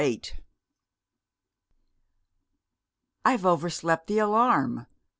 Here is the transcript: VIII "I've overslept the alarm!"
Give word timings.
VIII 0.03 0.23
"I've 3.23 3.45
overslept 3.45 4.07
the 4.07 4.17
alarm!" 4.17 4.87